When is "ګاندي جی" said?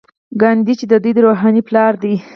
0.41-0.85